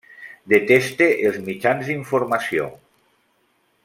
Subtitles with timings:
[0.53, 2.65] Deteste els mitjans d’informació.